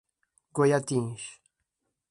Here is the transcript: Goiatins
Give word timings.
Goiatins 0.55 1.21